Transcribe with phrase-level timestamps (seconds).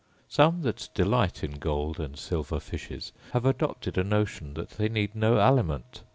[0.27, 5.13] Some that delight in gold and silver fishes have adopted a notion that they need
[5.13, 6.01] no aliment.